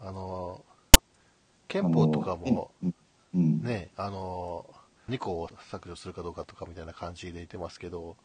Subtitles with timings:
[0.00, 0.64] あの、
[1.68, 3.60] 憲法とかも、うん。
[3.62, 4.66] ね、あの、
[5.08, 8.16] 2個を削除するかどうかとかみたいな感じで言ってますけど、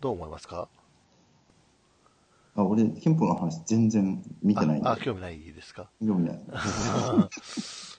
[0.00, 0.68] どう思いますか？
[2.54, 5.90] あ、俺、憲法の話全然見てないんでああ、興味ないですか？
[6.06, 6.40] 興味ない。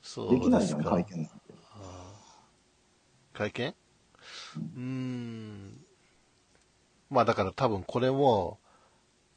[0.03, 1.53] そうできないじゃん、会見なんて。
[3.33, 3.73] 会見？
[4.55, 5.85] うーん。
[7.09, 8.59] まあだから多分これも、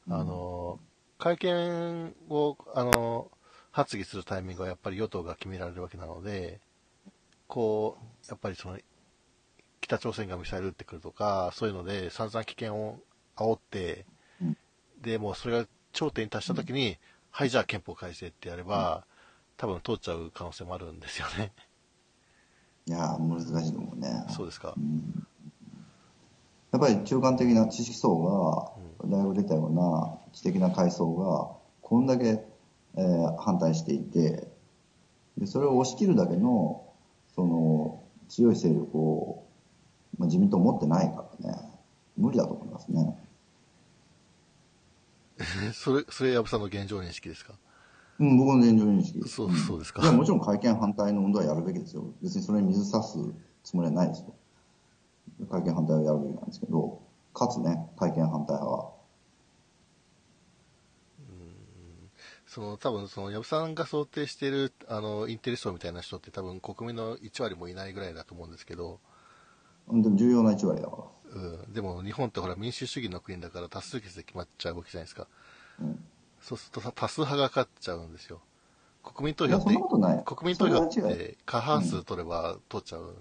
[0.09, 0.79] あの、
[1.17, 3.31] 会見を、あの、
[3.71, 6.59] 発議するタイミングはやっぱり与党が決められるわけなので、
[7.47, 8.77] こう、やっぱりその、
[9.81, 12.99] 北朝鮮がミサイル撃ってくるとか、そういうので散々危険を
[13.35, 14.05] 煽って、
[14.41, 14.57] うん
[15.01, 16.97] で、もうそれが頂点に達した時に、
[17.29, 19.05] はい、じゃあ憲法改正ってやれば、
[19.57, 21.51] 多分通っちゃう可能性もあるんですよね。
[22.87, 24.25] いやー、難しいと思うね。
[24.29, 24.75] そうですか。
[26.71, 32.45] やっぱり中間的な知識層が、大学出たような知的な階層が、こんだけ、
[32.95, 34.47] えー反対していて、
[35.37, 36.83] で、それを押し切るだけの、
[37.35, 39.45] その、強い勢力を、
[40.17, 41.57] まあ、自民党持ってないからね、
[42.17, 43.15] 無理だと思いますね。
[45.73, 47.53] それ、それ、矢部さんの現状認識ですか？
[48.19, 49.35] うん、僕の現状認識です。
[49.35, 50.05] そう、そうですかい。
[50.05, 52.03] や、もちろん会見反対の運動はやるべきですよ。
[52.23, 53.19] 別にそれに水差す
[53.63, 54.33] つもりはないですよ。
[55.51, 56.99] 会見反対はやるべきなんですけど、
[57.35, 58.97] かつね、会見反対派は。
[62.57, 68.99] その、多分、その、矢部さんが想定している、あの、インテリストみたいな人って多分、国民の1割もいないぐらいだと思うんですけど、
[69.89, 71.39] うんでも重要な1割だから。
[71.39, 75.27] うん、でも日本ってほら民主主義の国だから多数決で決まっちゃうわけじゃないですか。
[75.79, 76.03] うん
[76.41, 78.41] そうするとさ多数派が勝っちゃうんですよ。
[79.03, 79.65] 国民投票って。
[80.25, 83.15] 国民投票って過半数取れば取っちゃう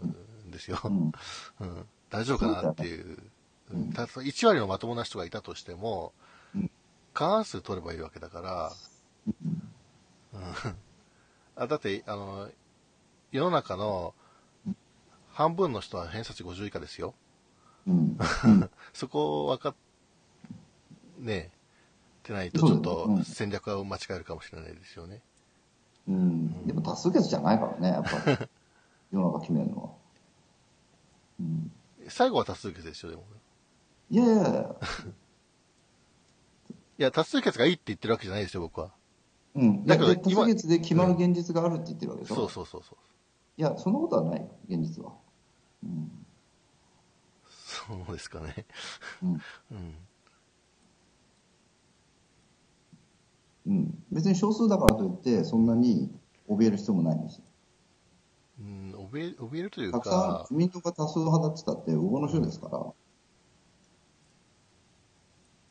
[0.46, 0.78] んですよ。
[0.84, 1.12] うん。
[1.60, 3.18] うん、大丈夫かなっていう。
[3.72, 6.12] うん、ただ1割のまともな人がいたとしても、
[6.54, 6.70] うん
[7.16, 8.95] 過半数取ればいいわけだから、うん、
[11.56, 12.50] あだって、あの、
[13.32, 14.14] 世の中の
[15.32, 17.14] 半分の人は偏差値50以下ですよ。
[17.86, 18.18] うん。
[18.92, 19.74] そこを分かっ、
[21.18, 21.50] ね
[22.18, 25.22] ってないと、ちょっと戦略が間違えるかもしれないですよね。
[26.08, 26.66] うん。
[26.66, 28.48] でも多数決じゃないからね、やっぱり。
[29.12, 29.90] 世の中決めるのは。
[31.40, 31.72] うん。
[32.08, 33.24] 最後は多数決ですよ、でも。
[34.10, 34.76] いやいやいや、
[36.98, 38.92] いや、多数決がいいって言ってるわけじゃないですよ、僕は。
[39.56, 39.86] うん。
[39.86, 42.36] だけどだけど、多数決で決まる現実があるって言ってるわけでしょ？
[42.36, 42.98] そうそうそうそう。
[43.56, 45.14] いや、そんなことはないよ、現実は。
[45.82, 46.26] うん。
[47.48, 48.66] そうですかね。
[49.22, 49.32] うん。
[49.70, 50.08] うん。
[53.66, 54.04] うん。
[54.12, 56.10] 別に少数だからといって、そんなに
[56.48, 57.44] 怯える必要もないんですよ。
[58.60, 62.94] うん、怯え、怯えるというたくさかん、、自民党が多数派だってたって、大物賞ですから。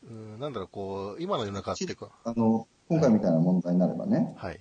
[0.08, 4.60] うん、なんだろう、こう、今の世の中っていうか、あの、今回みたいな問題になればね、はい。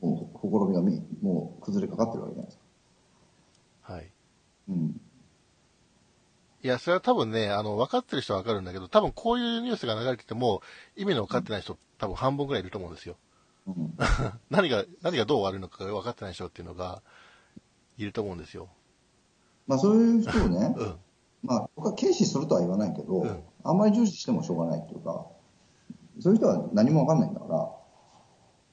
[0.00, 2.58] もう、ほころびがみもう崩れかかってるわけじゃないです
[3.86, 3.92] か。
[3.92, 4.12] はい。
[4.68, 5.00] うん。
[6.64, 10.62] いや、それは多分ね、あの、分かってる人は分かるんだけど、多分こういうニュースが流れてても、
[10.96, 13.16] 意味の分かってない人、多分半分ぐらいいると思うんですよ。
[13.66, 13.96] うん。
[14.50, 17.02] 何が、何がどう悪いのかが分かってない人っていうのが、
[17.96, 18.68] いると思うんですよ。
[19.66, 20.96] まあ、そういう人をね、 うん。
[21.42, 25.24] まあ、僕は軽視するとは言わないけど、うんあんまり重視してもしょうがないっていうか、
[26.22, 27.68] そういう人は何もわかんないんだから、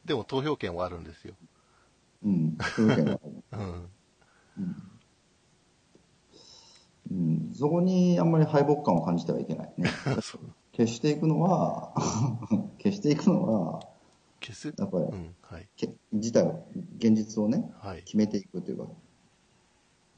[0.05, 1.33] でも投票権はあるんですよ。
[2.23, 3.21] うん、そういう意見がある。
[4.59, 4.79] うん。
[7.11, 9.89] うん、そこにあんまり敗北感を感じてはいけないね。
[10.75, 11.93] 消していくのは、
[12.81, 13.79] 消していくのは、
[14.39, 14.73] 消す？
[14.77, 15.35] やっぱり、うん。
[15.41, 15.67] はい。
[15.75, 16.63] け事態を、
[16.97, 18.03] 現実をね、はい。
[18.03, 18.87] 決めていくというか、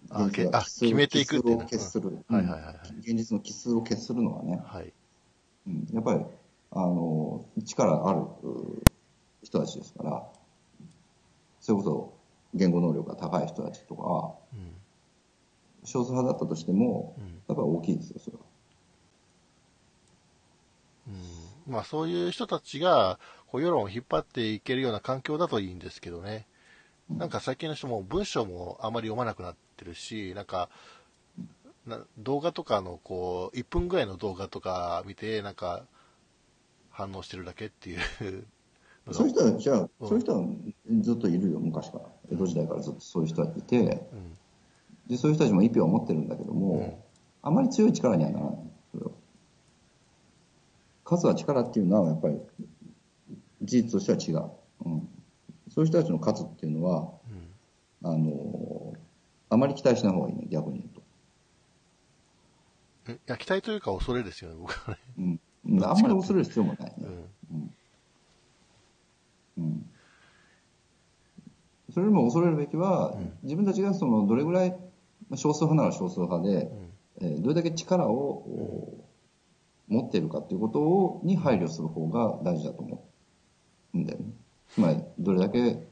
[0.10, 4.94] あ決めていくっていうする、うんはいはいはいはい現実の奇数を決するのはね、はい。
[5.68, 6.26] うん、やっぱり、
[6.72, 8.88] あの、力あるう
[9.44, 10.28] 人たちですから、
[11.60, 12.14] それこそ
[12.54, 14.76] 言語能力が高い人たちとかは、うん。
[15.84, 17.26] 少数派だったとしても、うん。
[17.26, 18.44] やっぱり大きいですよ、それは。
[21.68, 21.74] うん。
[21.74, 26.48] まあそういう人たちが、こう世論を引っ張っていけるような環境だといいんですけどね。
[27.10, 30.70] なんか最近の人も文章もあまり読まなくなってるし、なんか、
[31.86, 35.86] な動画とかのこう、1分ぐらいの動画とか見て、なんか、
[36.92, 38.00] 反応してるだけっていう
[39.12, 40.46] そういう人は、じゃあ、うんそういう人は
[41.02, 42.06] ずっといるよ、昔から。
[42.32, 44.38] 江戸時代からずっとそういう人はいて、うん。
[45.08, 46.94] で、そういう人たちも一票を持ってるんだけども、うん
[47.44, 48.56] あまり強い力にはならない。
[51.04, 52.40] 数は力っていうのは、やっぱり、
[53.64, 54.52] 事実としては違う。
[54.86, 55.10] うん。
[55.70, 57.12] そういう人たちの勝つっていうのは、
[58.04, 58.12] うん。
[58.12, 58.94] あの、
[59.50, 60.88] あまり期待しない方がいいね、逆に言
[63.08, 63.14] うと。
[63.14, 64.98] いや、期待というか恐れですよね、僕はね。
[65.18, 65.40] うん。
[65.80, 67.08] あんまり恐れる必要もないね。
[67.52, 67.74] うん。
[69.58, 69.86] うん、
[71.92, 74.78] それよりも恐れるべきは、自分たちがそのどれぐらい、
[75.36, 76.72] 少数派なら少数派で、
[77.22, 78.98] えー、どれだけ力を、
[79.88, 83.04] 持っているかということをに配慮する方が大事だと思
[83.94, 84.26] うんだよね。
[84.70, 85.86] つまり、どれだけ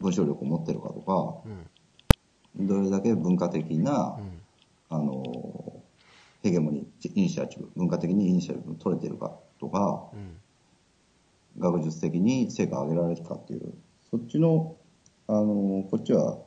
[0.00, 1.42] 文章力を持ってるかとか、
[2.56, 4.18] どれだけ文化的な、
[4.88, 5.77] あの
[6.42, 10.36] ヘゲモニー、イニシアチブ、文化的にイニシアチブを取れているかとか、うん
[11.58, 13.74] 学術的に成果を上げられるかっていう、
[14.10, 14.76] そっちの、
[15.26, 16.38] あの、こっちは、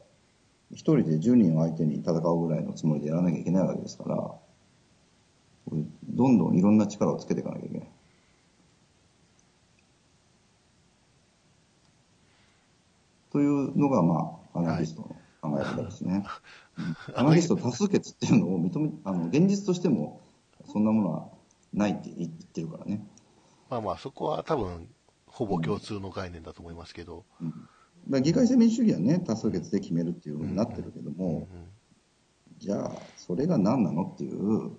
[0.72, 4.34] 一人で10人を相手に戦うぐらいのつもりでやらなきゃいけないわけですから、
[6.10, 7.88] どんどんいろんな力をつけていかなきゃいけない。
[13.32, 16.26] というのが、まあ、アナリストの考え方ですね。
[16.78, 20.22] うんアナリスト多数決っていうのを認め、あの、現実としても、
[20.72, 21.30] そんなものは
[21.74, 23.06] ないって言ってるからね。
[23.70, 24.88] まあまあ、そこは多分、
[25.26, 27.56] ほぼ共通の概念だと思いますけど、だか
[28.10, 31.48] ら議会制民主主義はね、多数決で決めるっていうふうになってるけども、
[32.58, 34.72] じゃあ、それが何なのっていう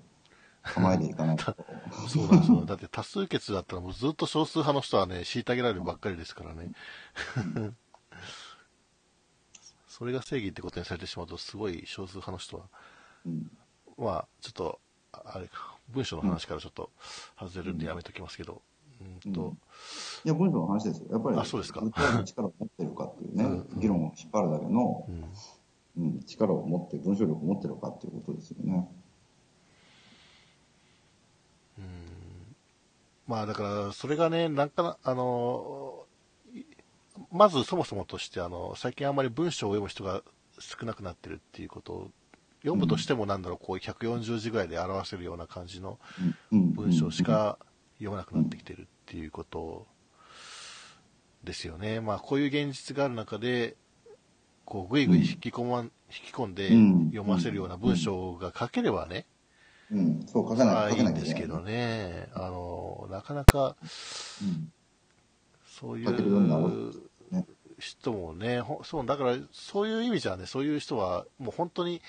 [0.63, 1.55] 構えでいかないと。
[2.09, 2.65] そうなんですよ。
[2.65, 6.73] だって多数決だったらもうずっと少数派の人はね、虐げられるばっかりですからね。
[9.93, 12.65] それが正義ってことにされてしまうと、すごい少数派の人は、
[13.27, 13.51] うん。
[13.99, 14.81] まあ、ちょっと、
[15.13, 16.91] ああれか、文章の話からちょっと
[17.39, 18.63] 外れるんでやめときますけど、
[19.27, 19.33] うん。
[19.35, 19.55] と、
[20.25, 21.09] いや、文章の話ですよ。
[21.11, 21.81] やっぱり、あそうですか。
[21.81, 25.07] 訴える力を持ってるかっていうね、うん議論を引っ張るだけの
[25.99, 28.89] う、ん、うん、力を持って、文章力を持ってるかっていうことですよね。
[33.27, 35.82] まあだから、それがね、なんかな、あの、い
[37.33, 40.23] まずそもそもとして、あの、最近あんまり文章を読む人が
[40.59, 42.11] 少なくなってるっていうことを、
[42.63, 45.99] 読むとしてもなんだろう、こう140字ぐらいで表せるような感じの
[46.51, 47.59] 文章しか
[47.95, 49.87] 読まなくなってきてるっていうこと
[51.43, 52.01] ですよね。
[52.01, 53.77] まあこういう現実がある中で、
[54.65, 57.05] こうぐいぐい引き込まん、引き込んでうん。
[57.07, 59.27] 読ませるような文章が書ければね、
[59.91, 63.77] うん、そう書かない、書まあいいけないけないですけどね、あの、なかなか、
[64.43, 64.73] うん。
[65.67, 67.02] そういう
[67.83, 72.01] 人もね、ほそう、だから、そういう意味じゃね、そういう人は、もう本当に、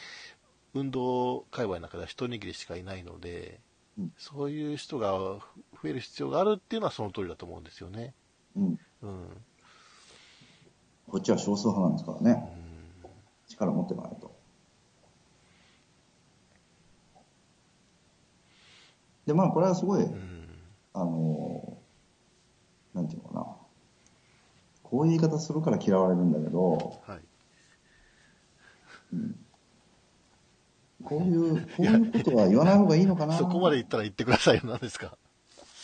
[0.76, 3.60] 運動界隈の中では一握りしかいないので、
[3.98, 5.42] うんそういう人が増
[5.86, 8.16] える必要があるっていうのはその通りだと思うんですよね。
[8.56, 8.80] うん。
[9.04, 9.28] うん。
[11.08, 12.58] こっちは少数派なんですからね。
[13.48, 14.36] 力を持ってないと。
[19.28, 20.50] で、まあ、これはすごい、うん。
[20.94, 21.78] あの、
[22.96, 23.46] なんていうのかな。
[25.04, 27.20] こういう言い方するから嫌われるんだけど、はい。
[31.04, 33.38] こういう、こういうことは言わない方がいいのかな？
[33.38, 35.18] そこまで言ったら言ってくださいよ、何ですか？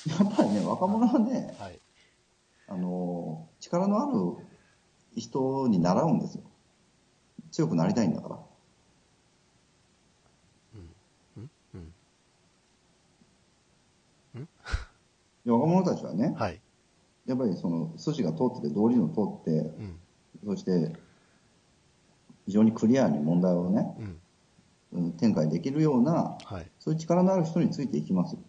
[0.08, 1.80] やっぱりね、若者はね、はい。
[2.70, 4.38] あの、力のある
[5.18, 6.44] 人に習うんですよ。
[7.52, 8.40] 強くなりたいんだから。
[11.76, 11.92] うん。
[15.46, 16.62] で若者たちはね、はい。
[17.30, 20.00] やっぱりその筋が通ってて、道理の通って、うん。
[20.46, 20.92] そして、
[22.48, 24.20] 非常にクリアに問題をね、うん。
[25.06, 26.72] うん展開できるような、はい。
[26.80, 28.40] そういう力のある人についていきますよ。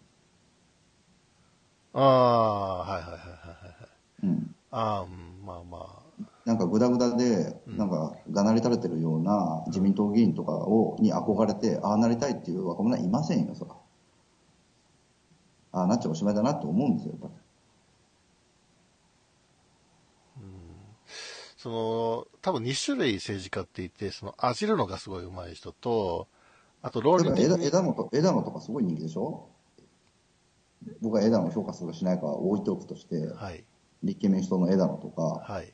[1.93, 4.25] ああ、はいはいはいはいはい。
[4.25, 4.55] うん。
[4.71, 6.01] ああ、うん、まあまあ。
[6.45, 13.75] なんかグダグダで、うんなんかがなり垂れてるような自民党議員とかを、に憧れて、ああなりたいっていう若者はいませんよ、そら。
[15.73, 17.41] ああなっちゃおしまいだなって思うんですよ、やっぱり。
[21.61, 26.27] その、多分2種類政治家っていて、その、あじるのがすごい上手い人と、
[26.81, 29.47] あと論理的に、枝野と枝野とかすごい人気でしょ？
[31.01, 33.63] 僕は枝野を評価するかしないかは置いておくとして、はい、
[34.01, 35.71] 立憲民主党の枝野とか、はい、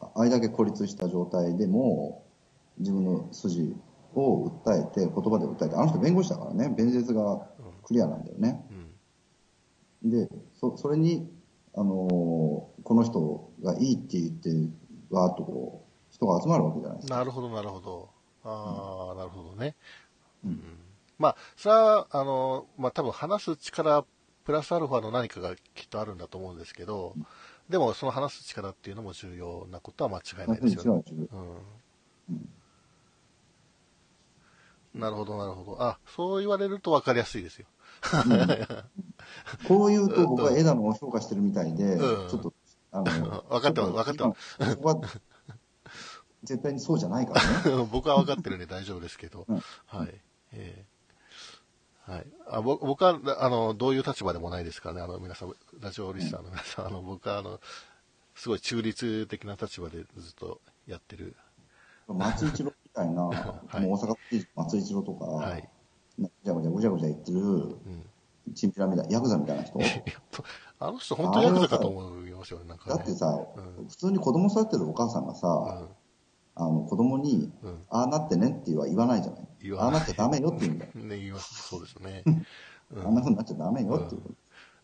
[0.00, 2.24] ああれだけ孤立した状態でも、
[2.78, 3.74] 自分の筋
[4.14, 7.48] を訴えて、言葉で訴えて、あの人弁護士だからね、弁舌が
[7.82, 8.64] クリアなんだよね。
[10.04, 10.28] うん、で、
[10.60, 11.28] そそれに、
[11.74, 14.50] あのーこの人がいいって言って、
[15.14, 17.16] わーっとこう、人が集まるわけじゃないですか。
[17.16, 18.08] なるほど、なるほど。
[18.44, 19.74] ああ、なるほどね。
[20.44, 20.58] うんうん
[21.16, 24.04] まあ、それは、あの、まあ多分話す力、
[24.44, 27.14] プラスアルファの何かがきっとあるんだと思うんですけど、
[27.68, 31.02] でもその話す力っていうのも重要なことは間違いないですよね。
[31.10, 31.36] 違う
[32.32, 32.50] ん。
[34.94, 35.82] なるほど、なるほど。
[35.82, 37.66] あ、そう言われると分かりやすいですよ。
[39.66, 42.53] こう言うと僕は枝野を評価してるみたいで、うんちょっと、
[42.94, 45.00] あの、 分かってます分かってま今ここは
[46.44, 47.86] 絶対にそうじゃないからね。
[47.90, 50.20] 僕は分かってるんで大丈夫ですけど、うんはい。
[50.52, 50.94] えー
[52.06, 52.26] はい。
[52.48, 57.60] あぼ僕は、あの、どういう立場でもないですからね、あの、皆さん、ラジオリスナーの皆さん、あの、僕は、あの、
[58.34, 61.34] すごい中立的な立場でずっとやってる。
[62.06, 63.22] 松一郎みたいな、
[63.80, 65.68] いもう大阪って松一郎とか、はい。
[66.18, 68.10] ごちゃごちゃごちゃごちゃ言ってる、うん。
[68.54, 69.78] チンピラみたいな、ヤクザみたいな人。
[70.80, 72.96] あの人本当ヤクザかと思いますよね、なんかね。
[72.96, 75.88] だってさ、うん普通に子供育てるお母さんがさ、うん。
[76.56, 79.40] あの子供に、うんああなってねっては言わないじゃない。
[79.62, 80.90] 言わないああなっちゃダメよって言うんだよ。
[80.94, 81.68] ね、言います。
[81.68, 82.22] そうですよね。
[82.96, 84.22] あんな風になっちゃダメよっていう。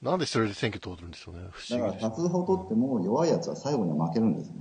[0.03, 1.49] なんでそれで選挙通るんですよね。
[1.51, 2.11] 不だから、思議です。
[2.11, 4.55] 多数派を取っても弱いやつは最後には負けるんですよ。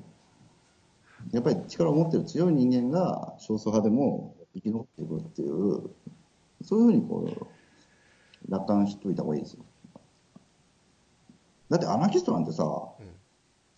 [1.32, 5.90] やっぱり力を持ってる強い人間が少数派でも生き残っていくっていう、
[6.64, 7.48] そういうふうにこう、
[8.50, 9.66] 楽観しといた方がいいですよ。
[11.70, 13.20] だってアナキストなんてさ、うん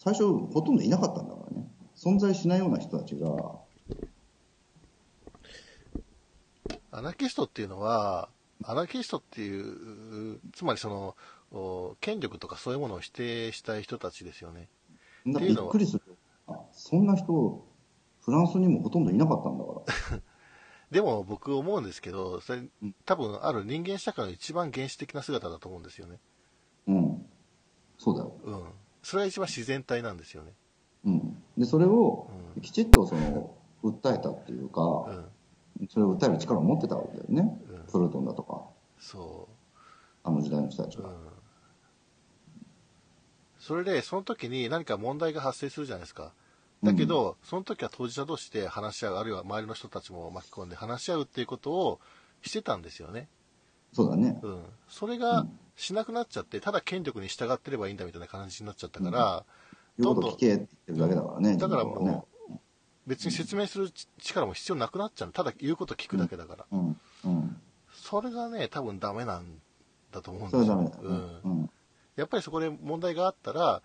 [0.04, 1.68] 最初ほとんどいなかったんだからね。
[1.96, 3.30] 存在しないような人たちが、
[6.90, 8.28] アナキストっていうのは、
[8.64, 11.16] アナキストっていう、つまりその、
[11.52, 14.70] お権力とかそういうものを否定したい人たちですよね。
[15.24, 16.04] びっくりする
[16.72, 17.64] そんな人、
[18.22, 19.72] フランスにもほとんどいなかったんだか
[20.12, 20.22] ら。
[20.92, 22.64] でも僕思うんですけど、それ
[23.06, 26.20] 多分ある人間社会の一番原始的な姿だと思うんですよね。
[26.88, 27.26] うん。
[27.98, 28.34] そうだよ。
[28.44, 28.64] うん。
[29.02, 30.52] それが一番自然体なんですよね。
[31.06, 31.44] うん。
[31.58, 34.82] で、それをうきちっとその、訴えたっていうか、
[35.80, 35.88] うん。
[35.90, 37.60] それを訴える力を持ってたわけだよね。
[37.70, 38.68] うんプルトンだとか、
[39.00, 39.50] そ
[40.24, 41.02] あの時代の人たちう。
[41.02, 41.10] うが。
[41.10, 41.14] ん。
[43.60, 46.34] それで、その時に何か問題が発生するじゃないですか。
[46.84, 52.00] だけど、その時は当事者同士で話し合う、あるいは周りの人たちも巻き込んで話し合うっていうことを
[52.42, 53.28] してたんですよね。
[53.94, 54.40] そうだね。
[54.42, 54.64] うん。
[54.88, 55.46] それが
[55.76, 59.46] しなくなっちゃって、ただ権力に従ってればいいんだみたいな感じになっちゃったから、
[60.00, 61.58] 言うこと聞けって言ってるだけだからね。
[61.58, 62.54] だからもう、
[63.06, 66.66] 別に説明する力も必要なくなっちゃうただ言うこと聞くだけだから。
[66.72, 67.00] うん。
[67.26, 67.62] うん。
[67.94, 69.62] それがね、多分ダメなん
[70.12, 70.78] だと思うんそですよ。
[70.78, 71.40] れはダメだよね。
[71.44, 71.52] うん。
[71.60, 71.70] うん。
[72.16, 73.82] やっぱりそこで問題があったらうん、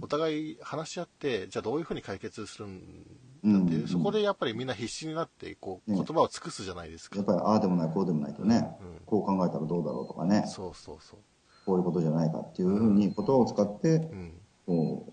[0.00, 3.06] お互い話し合って、じゃあどういうふうに解決するん
[3.44, 7.26] うんだっていう、そこでやっぱりみんな必死になって、こう、ね言葉を尽くすじゃないですかやっ。
[7.26, 11.20] ぱりああでもない、こうでもないとね、うんこう考えたらどうだろうとかね、そうそうそう。
[11.66, 14.32] こういうことじゃないかっていうふうに言葉を使って、うん。
[14.66, 15.12] こ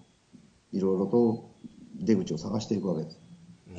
[0.73, 1.51] う、いろいろと
[1.95, 3.19] 出口を探していくわけです。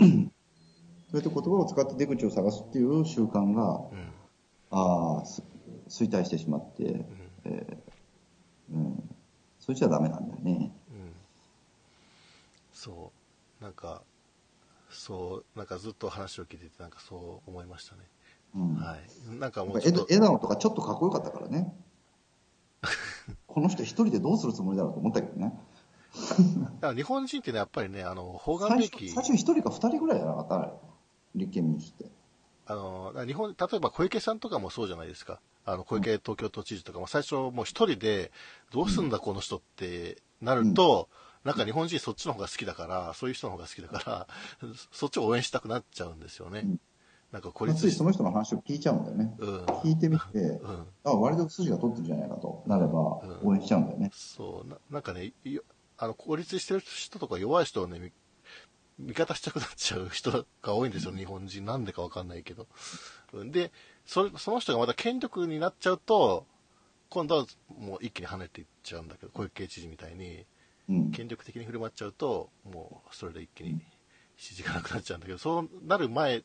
[0.00, 0.32] うん。
[1.11, 4.12] そうやって言葉を使って出口を探すっていう習慣が、うん。
[4.70, 5.42] ああ、す
[5.88, 7.04] 衰退してしまって、
[7.44, 9.11] えーうん、
[9.59, 10.73] それじゃダメなんだよね。
[12.88, 12.94] うん。
[12.94, 13.12] そ
[13.60, 13.64] う。
[13.64, 14.02] なんか、
[14.90, 18.02] そう、なんかずっと話を聞いてて、なんかそう思いましたね。
[18.54, 18.75] うん。
[18.76, 19.38] はい。
[19.38, 21.75] なんかもうちょっと、ぱエドエダノとかちょっとかっこよかったからね。
[23.46, 25.58] この人一人でどうするつもりだろうと思ったけどね。
[26.12, 30.72] だから日本人ってね、やっぱりね、あの、方眼最兵器、初最初一人か二人ぐらいじゃなかった
[31.34, 32.10] 立憲民主って。
[32.66, 35.40] あの、日本、例えば小池さんとかもそうじゃないですか。
[35.64, 38.32] あの、小池東京都知事とかも最初もう一人で、
[38.72, 41.08] どうすんだこの人ってなると、
[41.44, 44.26] なんか日本人そっちの方が好きだから、そういう人の方が好きだから、
[44.92, 46.61] そっちを応援したくなっちゃうんですよね。
[46.61, 46.80] うん
[47.32, 49.32] なんか孤つ立しいその人の話を聞いちゃうんだよね。
[49.38, 49.64] うん。
[49.64, 50.87] 聞いてみて、うん。
[51.04, 54.11] あ、割と筋が通ってるじゃないかとなればうん応援しちゃうんだよね。
[54.12, 55.59] そう、ななんかね、い
[55.97, 58.12] あの、孤立してる人とか弱い人をね、み
[58.99, 61.64] 味方したくなっちゃう人が多いんですよ、日本人。
[61.64, 62.66] なんでかわかんないけど。
[63.32, 63.70] うんで、
[64.04, 66.47] それその人がまた権力になっちゃうと、
[67.11, 67.47] 今度は
[67.78, 70.44] もう一気に跳ねていっちゃうんだけど、小池知事みたいに、うん。
[71.12, 73.80] 権力的に振る舞っちゃうと、もうそれで一気に
[74.37, 76.44] 支持がなくなっちゃうんだけど、そうなる前、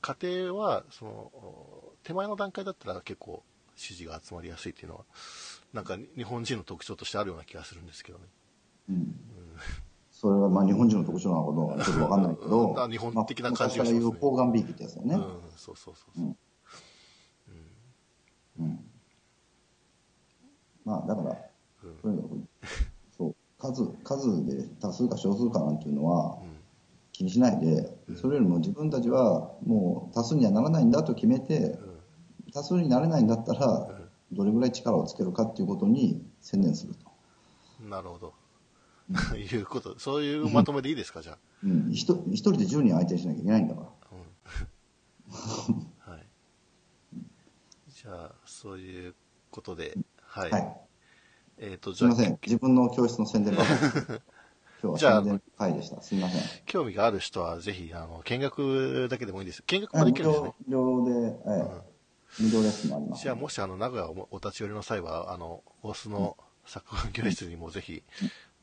[0.00, 1.32] 家庭は、その、
[2.02, 3.42] 手前の段階だったら結構
[3.76, 5.04] 支持が集まりやすいっていうのは、
[5.72, 8.24] なんか日本人の特徴としてあるような気がするんですけどね。
[8.90, 9.14] うん。
[10.10, 15.14] それはまあ日本人の特徴なのかどうかちょっとわかんないけど、うん日本的な感じがしますねまあ昔から言う方眼美意ってやつだよね。
[15.14, 15.20] うん、
[15.56, 16.24] そうそうそうそう。
[16.24, 16.36] うん
[18.58, 18.90] うん。
[20.84, 21.36] まあだから、
[21.84, 22.48] うんとにかく、
[23.60, 26.60] 数、数で多数か少数かなんていうのはうん
[27.20, 31.78] 気にしないで、それよりも自分たちはもう多数にはならないんだと決めて、
[32.54, 33.90] 多数になれないんだったら、
[34.32, 37.10] どれぐらい力をつけるかっていうことに専念すると。
[37.82, 38.32] うん、なるほど。
[39.36, 41.38] いうこと、そういうまとめでいいですか、じゃあ。
[41.62, 43.88] うん、一人一人で10人相手にしなきゃいけないんだから。
[44.12, 46.26] うん はい。
[47.90, 49.14] じゃあ、そういう
[49.50, 50.50] ことで、はい。
[50.50, 50.80] はい。
[51.62, 52.38] えっ、と、じゃあすいま、せん。
[52.44, 53.80] 自分の教室の宣伝ばかり。
[54.82, 56.00] 今日じゃあは宣伝会でした。
[56.00, 56.40] すみません。
[56.64, 59.62] 興味がある人は、ぜひ、あの、見学だけでもいいです。
[59.64, 60.54] 見学もはいできるんですね。
[60.66, 61.90] 無料で、ええ
[62.38, 63.22] 無料レッスンもあります。
[63.22, 68.02] じゃあ、もし、あの、名古屋をお立ち寄りの際は、あの、大須の作文教室にもぜひ、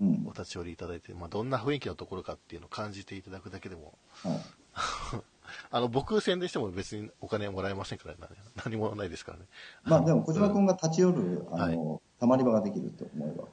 [0.01, 0.31] うんお。
[0.31, 4.41] 立ち寄りいただいて、まあ、どんな雰囲気のところかっていうのを感じていただくだけでも、はい。
[5.69, 8.35] あの、僕宣伝しても別にお金はもらえませんからね。
[8.65, 9.45] 何もないですからね。
[9.83, 13.45] まあでも小島君が立ち寄る、あの、たまり場ができると思えば。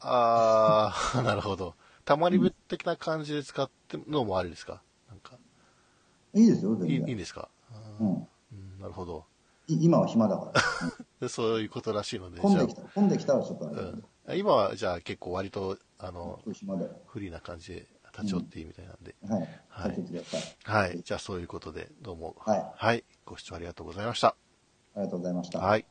[0.00, 1.74] あー、 なるほど。
[2.04, 4.82] たまり部的な感じで使ってるのもありですか？
[5.08, 5.38] なんか、
[6.34, 7.08] いいですよ、全いい然。
[7.08, 7.48] いいんですか？
[8.00, 8.28] うん。
[8.52, 9.24] うん、なるほど。
[9.68, 10.52] い今は暇だから。
[11.20, 12.90] で そういうことらしいので、混んできじゃた。
[12.92, 16.90] 混んできたらちょっとあれだけどあ、うん、今はじゃあ結構割と、あの、今日暇だよ。
[17.06, 19.14] フリーな感じで立ち寄っていいみたいなんで。
[19.28, 19.40] はい。
[19.68, 20.04] はいい。
[20.64, 21.02] はい。
[21.02, 22.36] じゃあそういうことで、どうも。
[22.40, 23.04] はいはい。
[23.24, 24.28] ご視聴ありがとうございました。
[24.28, 24.36] あ
[24.96, 25.60] りがとうございました。
[25.60, 25.86] はい。